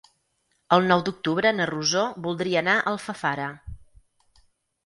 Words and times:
El 0.77 0.87
nou 0.91 1.03
d'octubre 1.09 1.51
na 1.57 1.67
Rosó 1.71 2.05
voldria 2.29 2.65
anar 2.65 2.75
a 2.81 2.89
Alfafara. 2.95 3.51